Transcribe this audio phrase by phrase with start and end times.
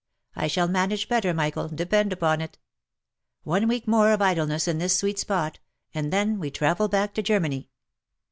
[0.35, 2.57] I shall manage better, Michael, depend upon it.
[3.43, 5.59] One week more of idleness in this sweet spot—
[5.93, 7.69] and then we travel back to Germany.